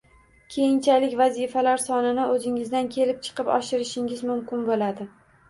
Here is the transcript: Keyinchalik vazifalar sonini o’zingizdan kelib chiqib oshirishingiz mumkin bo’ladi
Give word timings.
Keyinchalik 0.53 1.11
vazifalar 1.19 1.81
sonini 1.83 2.25
o’zingizdan 2.37 2.91
kelib 2.97 3.21
chiqib 3.29 3.53
oshirishingiz 3.59 4.27
mumkin 4.33 4.67
bo’ladi 4.73 5.11